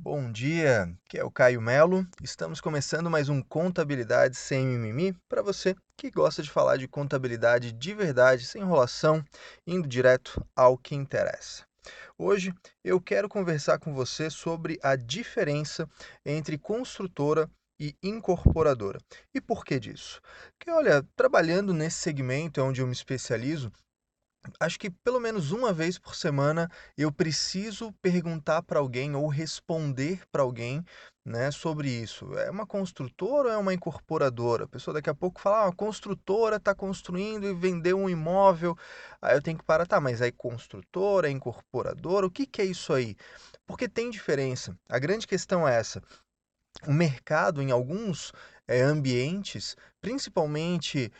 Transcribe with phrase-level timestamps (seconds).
[0.00, 2.06] Bom dia, que é o Caio Melo.
[2.22, 7.72] Estamos começando mais um Contabilidade sem mimimi para você que gosta de falar de contabilidade
[7.72, 9.24] de verdade, sem enrolação,
[9.66, 11.64] indo direto ao que interessa.
[12.16, 15.88] Hoje eu quero conversar com você sobre a diferença
[16.24, 19.00] entre construtora e incorporadora.
[19.34, 20.20] E por que disso?
[20.56, 23.72] Porque, olha, trabalhando nesse segmento onde eu me especializo,
[24.60, 30.22] Acho que pelo menos uma vez por semana eu preciso perguntar para alguém ou responder
[30.30, 30.84] para alguém,
[31.24, 32.32] né, sobre isso.
[32.38, 34.64] É uma construtora ou é uma incorporadora?
[34.64, 38.76] A pessoa daqui a pouco fala, ah, a construtora está construindo e vendeu um imóvel.
[39.20, 42.26] Aí eu tenho que parar, tá, mas é construtora, é incorporadora?
[42.26, 43.14] O que que é isso aí?
[43.66, 44.76] Porque tem diferença.
[44.88, 46.02] A grande questão é essa.
[46.86, 48.32] O mercado, em alguns
[48.68, 51.10] eh, ambientes, principalmente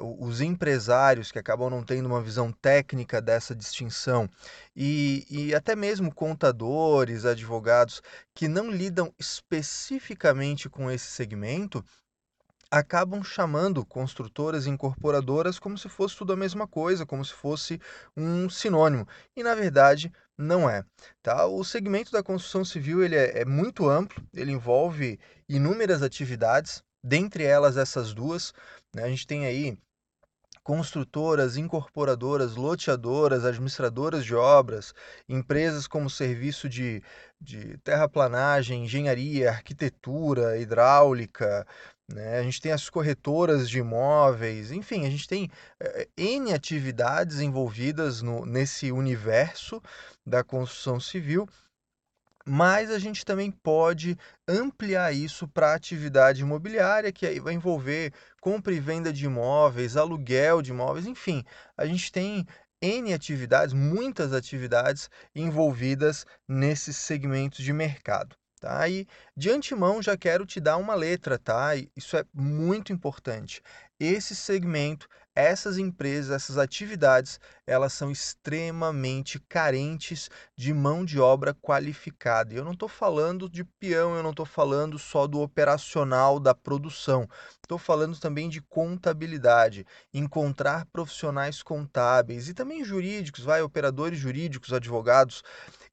[0.00, 4.28] o- os empresários que acabam não tendo uma visão técnica dessa distinção,
[4.76, 8.02] e, e até mesmo contadores, advogados
[8.34, 11.84] que não lidam especificamente com esse segmento,
[12.70, 17.80] acabam chamando construtoras e incorporadoras como se fosse tudo a mesma coisa, como se fosse
[18.16, 19.06] um sinônimo.
[19.36, 20.84] E na verdade não é.
[21.22, 21.46] Tá?
[21.46, 27.44] O segmento da construção civil ele é, é muito amplo, ele envolve inúmeras atividades, dentre
[27.44, 28.52] elas essas duas.
[28.94, 29.04] né?
[29.04, 29.78] A gente tem aí
[30.62, 34.94] construtoras, incorporadoras, loteadoras, administradoras de obras,
[35.28, 37.02] empresas como serviço de,
[37.40, 41.66] de terraplanagem, engenharia, arquitetura, hidráulica,
[42.12, 42.38] né?
[42.38, 45.48] A gente tem as corretoras de imóveis, enfim, a gente tem
[45.80, 49.80] eh, N atividades envolvidas no, nesse universo
[50.26, 51.48] da construção civil
[52.46, 54.16] mas a gente também pode
[54.48, 60.62] ampliar isso para atividade imobiliária, que aí vai envolver compra e venda de imóveis, aluguel
[60.62, 61.44] de imóveis, enfim,
[61.76, 62.46] a gente tem
[62.82, 68.34] N atividades, muitas atividades envolvidas nesses segmentos de mercado.
[68.58, 68.86] Tá?
[68.88, 71.70] E de antemão já quero te dar uma letra, tá?
[71.96, 73.62] Isso é muito importante.
[73.98, 75.08] Esse segmento,
[75.40, 82.52] essas empresas, essas atividades, elas são extremamente carentes de mão de obra qualificada.
[82.52, 86.54] E eu não estou falando de peão, eu não estou falando só do operacional da
[86.54, 87.28] produção.
[87.62, 95.42] Estou falando também de contabilidade, encontrar profissionais contábeis e também jurídicos, vai, operadores jurídicos, advogados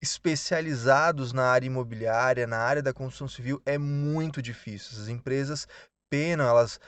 [0.01, 4.99] especializados na área imobiliária, na área da construção civil, é muito difícil.
[4.99, 5.67] As empresas
[6.09, 6.79] penam, elas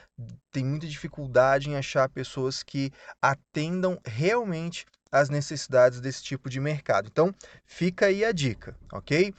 [0.52, 2.92] têm muita dificuldade em achar pessoas que
[3.22, 7.08] atendam realmente às necessidades desse tipo de mercado.
[7.08, 7.34] Então,
[7.66, 9.34] fica aí a dica, ok?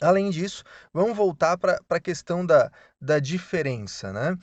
[0.00, 2.70] Além disso, vamos voltar para a questão da,
[3.00, 4.36] da diferença, né?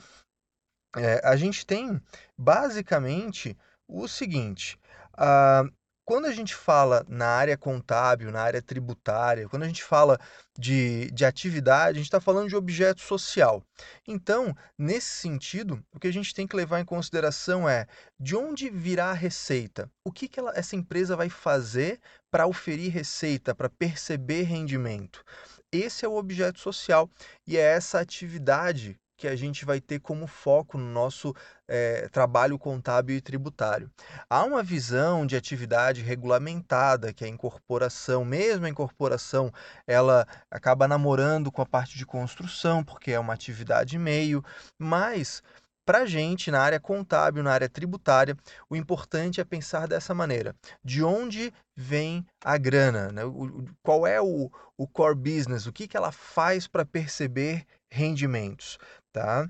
[0.95, 2.01] É, a gente tem
[2.37, 3.57] basicamente
[3.87, 4.79] o seguinte:
[5.13, 5.63] ah,
[6.05, 10.19] quando a gente fala na área contábil, na área tributária, quando a gente fala
[10.57, 13.63] de, de atividade, a gente está falando de objeto social.
[14.07, 17.87] Então, nesse sentido, o que a gente tem que levar em consideração é
[18.19, 19.89] de onde virá a receita?
[20.03, 25.23] O que, que ela- essa empresa vai fazer para oferir receita, para perceber rendimento?
[25.71, 27.09] Esse é o objeto social
[27.47, 31.31] e é essa atividade que a gente vai ter como foco no nosso
[31.67, 33.91] eh, trabalho contábil e tributário.
[34.27, 39.51] Há uma visão de atividade regulamentada, que é a incorporação, mesmo a incorporação,
[39.85, 44.43] ela acaba namorando com a parte de construção, porque é uma atividade meio,
[44.79, 45.43] mas
[45.85, 48.35] para a gente, na área contábil, na área tributária,
[48.69, 53.11] o importante é pensar dessa maneira: de onde vem a grana?
[53.11, 53.23] né?
[53.25, 55.65] O- qual é o, o core business?
[55.67, 58.77] O que que ela faz para perceber rendimentos?
[59.11, 59.49] Tá?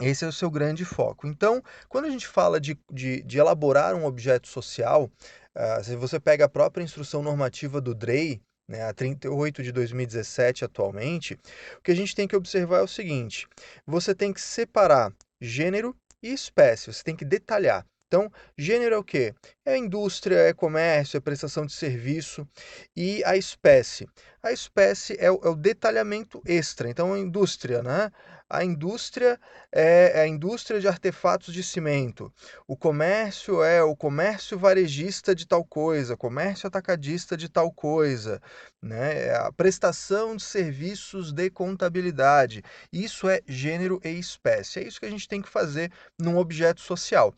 [0.00, 1.26] Esse é o seu grande foco.
[1.26, 5.10] Então, quando a gente fala de, de, de elaborar um objeto social,
[5.54, 10.64] ah, se você pega a própria instrução normativa do DREI, né, a 38 de 2017
[10.64, 11.38] atualmente,
[11.78, 13.46] o que a gente tem que observar é o seguinte:
[13.86, 17.84] você tem que separar gênero e espécie, você tem que detalhar.
[18.06, 19.34] Então, gênero é o quê?
[19.64, 22.46] É indústria, é comércio, é prestação de serviço.
[22.94, 24.06] E a espécie?
[24.42, 26.90] A espécie é o, é o detalhamento extra.
[26.90, 28.12] Então, a indústria, né?
[28.54, 29.40] A indústria
[29.72, 32.30] é a indústria de artefatos de cimento.
[32.68, 38.42] O comércio é o comércio varejista de tal coisa, comércio atacadista de tal coisa,
[38.82, 39.28] né?
[39.28, 42.62] É A prestação de serviços de contabilidade.
[42.92, 44.80] Isso é gênero e espécie.
[44.80, 47.34] É isso que a gente tem que fazer num objeto social.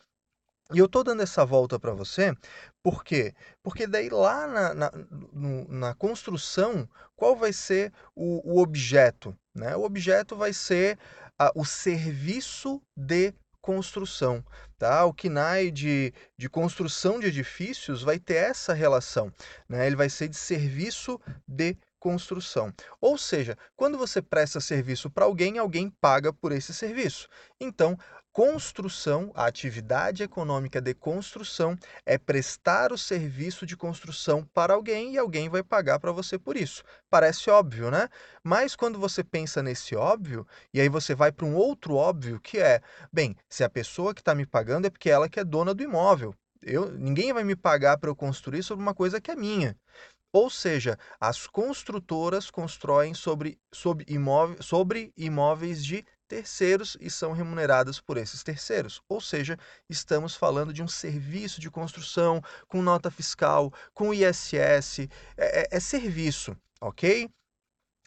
[0.73, 2.35] E eu estou dando essa volta para você,
[2.81, 3.33] por quê?
[3.61, 4.91] Porque daí lá na, na,
[5.69, 9.37] na construção, qual vai ser o, o objeto?
[9.53, 9.75] Né?
[9.75, 10.97] O objeto vai ser
[11.37, 13.31] ah, o serviço de
[13.61, 14.43] construção.
[14.77, 15.05] Tá?
[15.05, 19.31] O KNAI de, de construção de edifícios vai ter essa relação.
[19.69, 19.85] Né?
[19.85, 22.71] Ele vai ser de serviço de construção.
[23.01, 27.27] Ou seja, quando você presta serviço para alguém, alguém paga por esse serviço.
[27.59, 27.97] Então,
[28.31, 31.75] construção, a atividade econômica de construção
[32.05, 36.55] é prestar o serviço de construção para alguém e alguém vai pagar para você por
[36.55, 36.83] isso.
[37.09, 38.07] Parece óbvio, né?
[38.43, 42.59] Mas quando você pensa nesse óbvio, e aí você vai para um outro óbvio que
[42.59, 42.81] é,
[43.11, 45.81] bem, se a pessoa que está me pagando é porque ela que é dona do
[45.81, 46.35] imóvel.
[46.61, 49.75] Eu, ninguém vai me pagar para eu construir sobre uma coisa que é minha.
[50.35, 58.01] Ou seja, as construtoras constroem sobre, sobre, imóveis, sobre imóveis de terceiros e são remuneradas
[58.01, 59.01] por esses terceiros.
[59.07, 59.57] Ou seja,
[59.89, 65.79] estamos falando de um serviço de construção com nota fiscal, com ISS, é, é, é
[65.79, 67.29] serviço, ok?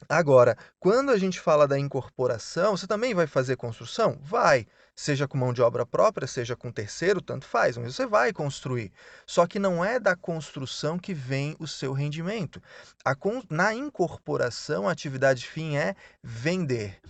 [0.06, 4.18] Agora, quando a gente fala da incorporação, você também vai fazer construção?
[4.22, 4.66] Vai
[4.98, 8.90] seja com mão de obra própria, seja com terceiro, tanto faz, mas você vai construir.
[9.24, 12.60] Só que não é da construção que vem o seu rendimento.
[13.04, 13.14] A,
[13.48, 17.00] na incorporação, a atividade fim é vender.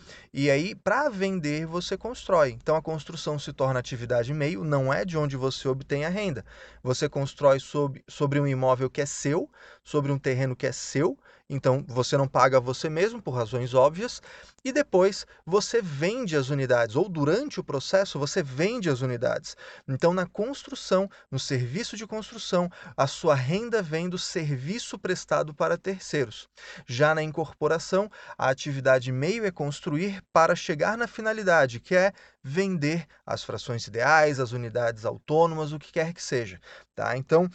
[0.40, 2.50] E aí, para vender, você constrói.
[2.50, 6.44] Então, a construção se torna atividade meio, não é de onde você obtém a renda.
[6.80, 9.50] Você constrói sobre, sobre um imóvel que é seu,
[9.82, 11.18] sobre um terreno que é seu,
[11.50, 14.20] então você não paga você mesmo por razões óbvias,
[14.62, 19.56] e depois você vende as unidades, ou durante o processo você vende as unidades.
[19.88, 25.78] Então, na construção, no serviço de construção, a sua renda vem do serviço prestado para
[25.78, 26.48] terceiros.
[26.86, 33.06] Já na incorporação, a atividade meio é construir para chegar na finalidade, que é vender
[33.24, 36.60] as frações ideais, as unidades autônomas, o que quer que seja.
[36.94, 37.16] Tá?
[37.16, 37.48] Então,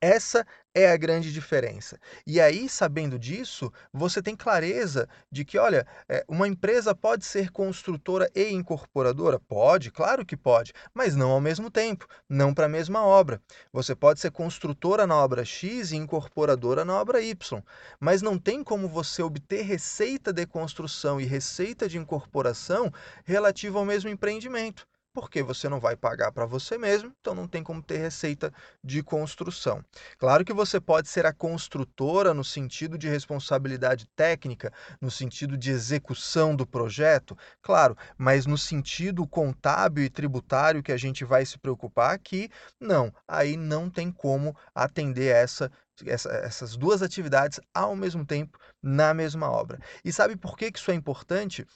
[0.00, 1.98] essa é a grande diferença.
[2.26, 7.50] E aí, sabendo disso, você tem clareza de que, olha, é, uma empresa pode ser
[7.50, 9.38] construtora e incorporadora?
[9.40, 13.40] Pode, claro que pode, mas não ao mesmo tempo, não para a mesma obra.
[13.72, 17.62] Você pode ser construtora na obra X e incorporadora na obra Y,
[17.98, 22.92] mas não tem como você obter receita de construção e receita de incorporação
[23.24, 27.62] relativa ao mesmo empreendimento porque você não vai pagar para você mesmo, então não tem
[27.62, 28.52] como ter receita
[28.82, 29.84] de construção.
[30.18, 35.70] Claro que você pode ser a construtora no sentido de responsabilidade técnica, no sentido de
[35.70, 41.58] execução do projeto, claro, mas no sentido contábil e tributário que a gente vai se
[41.58, 42.48] preocupar aqui,
[42.78, 45.70] não, aí não tem como atender essa
[46.06, 49.78] essa, essas duas atividades ao mesmo tempo na mesma obra.
[50.02, 51.66] E sabe por que isso é importante?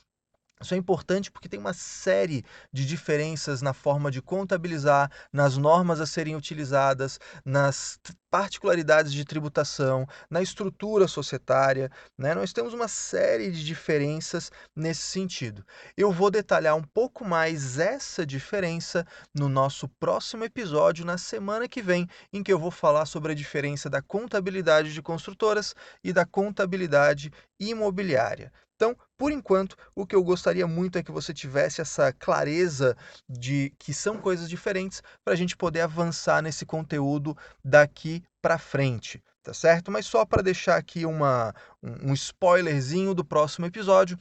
[0.65, 6.01] Isso é importante porque tem uma série de diferenças na forma de contabilizar, nas normas
[6.01, 8.01] a serem utilizadas, nas
[8.31, 11.91] particularidades de tributação, na estrutura societária.
[12.17, 12.35] Né?
[12.35, 15.65] Nós temos uma série de diferenças nesse sentido.
[15.97, 21.83] Eu vou detalhar um pouco mais essa diferença no nosso próximo episódio, na semana que
[21.83, 26.25] vem, em que eu vou falar sobre a diferença da contabilidade de construtoras e da
[26.25, 27.31] contabilidade
[27.61, 28.51] imobiliária.
[28.85, 32.95] Então, por enquanto, o que eu gostaria muito é que você tivesse essa clareza
[33.27, 37.35] de que são coisas diferentes para a gente poder avançar nesse conteúdo
[37.65, 39.91] daqui para frente, tá certo?
[39.91, 44.19] Mas só para deixar aqui uma, um spoilerzinho do próximo episódio,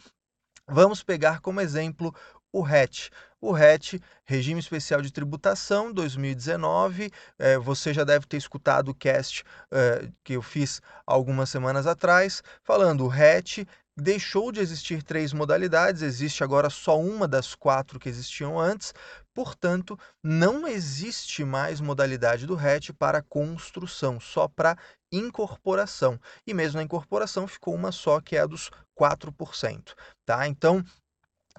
[0.65, 2.15] vamos pegar como exemplo
[2.54, 3.10] o RET.
[3.42, 9.44] O RET, Regime Especial de Tributação 2019, é, você já deve ter escutado o cast
[9.69, 16.01] é, que eu fiz algumas semanas atrás, falando o RET deixou de existir três modalidades,
[16.01, 18.93] existe agora só uma das quatro que existiam antes,
[19.33, 24.77] portanto, não existe mais modalidade do RET para construção, só para
[25.12, 26.19] incorporação.
[26.45, 29.93] E mesmo na incorporação ficou uma só, que é a dos 4%.
[30.25, 30.47] Tá?
[30.47, 30.83] Então,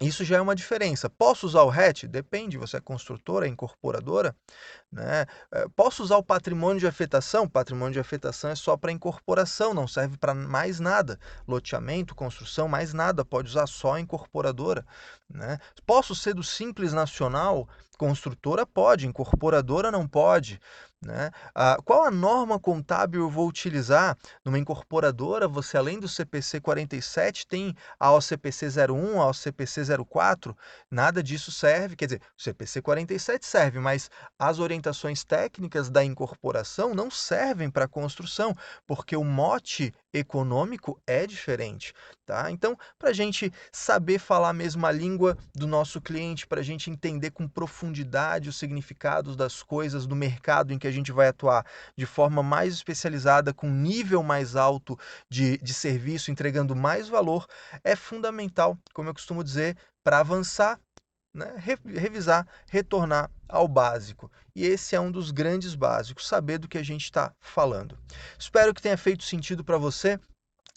[0.00, 1.08] isso já é uma diferença.
[1.08, 2.08] Posso usar o RET?
[2.08, 4.34] Depende, você é construtora, é incorporadora.
[4.90, 5.24] Né?
[5.52, 7.48] Eh, posso usar o patrimônio de afetação?
[7.48, 11.18] Patrimônio de afetação é só para incorporação, não serve para mais nada.
[11.46, 14.84] Loteamento, construção, mais nada, pode usar só a incorporadora.
[15.34, 15.58] Né?
[15.84, 17.68] Posso ser do Simples Nacional?
[17.98, 20.60] Construtora pode, incorporadora não pode.
[21.04, 21.30] Né?
[21.54, 24.16] Ah, qual a norma contábil eu vou utilizar?
[24.44, 30.56] Numa incorporadora, você além do CPC 47 tem a OCPC 01, a OCPC 04?
[30.90, 36.94] Nada disso serve, quer dizer, o CPC 47 serve, mas as orientações técnicas da incorporação
[36.94, 38.54] não servem para a construção,
[38.86, 41.92] porque o mote econômico é diferente.
[42.24, 42.50] Tá?
[42.50, 46.90] Então, para a gente saber falar a mesma língua do nosso cliente, para a gente
[46.90, 51.66] entender com profundidade os significados das coisas do mercado em que a gente vai atuar
[51.94, 57.46] de forma mais especializada, com nível mais alto de, de serviço, entregando mais valor,
[57.82, 60.78] é fundamental, como eu costumo dizer, para avançar,
[61.34, 61.54] né?
[61.84, 64.30] revisar, retornar ao básico.
[64.54, 67.98] E esse é um dos grandes básicos, saber do que a gente está falando.
[68.38, 70.18] Espero que tenha feito sentido para você.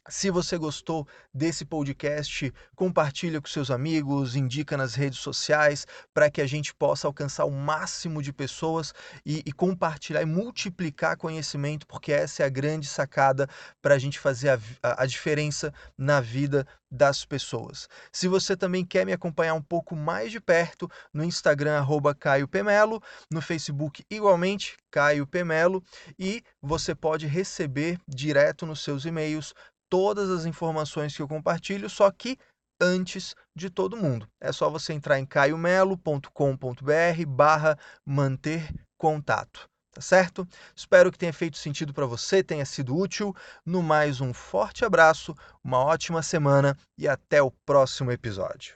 [0.10, 6.40] Se você gostou desse podcast, compartilha com seus amigos, indica nas redes sociais para que
[6.40, 8.94] a gente possa alcançar o máximo de pessoas
[9.26, 13.50] e, e compartilhar e multiplicar conhecimento, porque essa é a grande sacada
[13.82, 17.90] para a gente fazer a, a, a diferença na vida das pessoas.
[18.12, 22.48] Se você também quer me acompanhar um pouco mais de perto, no Instagram, arroba Caio
[22.48, 25.84] Pemelo, no Facebook, igualmente, Caio Pemelo,
[26.18, 29.54] e você pode receber direto nos seus e-mails
[29.90, 32.38] todas as informações que eu compartilho, só que
[32.80, 34.28] antes de todo mundo.
[34.40, 39.68] É só você entrar em caiomelo.com.br barra manter contato.
[39.94, 40.48] Tá certo?
[40.76, 43.36] Espero que tenha feito sentido para você, tenha sido útil.
[43.66, 48.76] No mais, um forte abraço, uma ótima semana e até o próximo episódio.